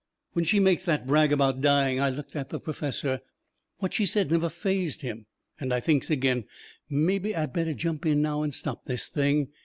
[0.33, 3.19] When she makes that brag about dying, I looked at the perfessor.
[3.77, 5.27] What she said never fazed him.
[5.59, 6.45] And I thinks agin:
[6.89, 9.49] "Mebby I better jump in now and stop this thing."